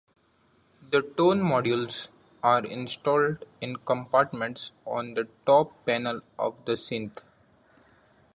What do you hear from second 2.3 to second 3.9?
are installed in